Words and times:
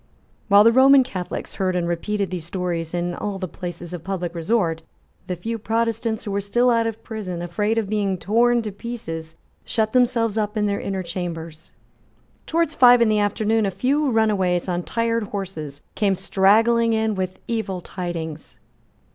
While 0.47 0.63
the 0.63 0.71
Roman 0.71 1.03
Catholics 1.03 1.53
heard 1.53 1.75
and 1.75 1.87
repeated 1.87 2.31
these 2.31 2.43
stories 2.47 2.91
in 2.91 3.13
all 3.13 3.37
the 3.37 3.47
places 3.47 3.93
of 3.93 4.03
public 4.03 4.33
resort, 4.33 4.81
the 5.27 5.35
few 5.35 5.59
Protestants 5.59 6.23
who 6.23 6.31
were 6.31 6.41
still 6.41 6.71
out 6.71 6.87
of 6.87 7.03
prison, 7.03 7.39
afraid 7.43 7.77
of 7.77 7.87
being 7.87 8.17
torn 8.17 8.63
to 8.63 8.71
pieces, 8.71 9.35
shut 9.63 9.93
themselves 9.93 10.39
up 10.39 10.57
in 10.57 10.65
their 10.65 10.81
inner 10.81 11.03
chambers. 11.03 11.71
But, 11.77 12.47
towards 12.47 12.73
five 12.73 12.99
in 12.99 13.09
the 13.09 13.19
afternoon, 13.19 13.67
a 13.67 13.69
few 13.69 14.09
runaways 14.09 14.67
on 14.67 14.81
tired 14.81 15.25
horses 15.25 15.83
came 15.93 16.15
straggling 16.15 16.93
in 16.93 17.13
with 17.13 17.37
evil 17.47 17.79
tidings. 17.79 18.57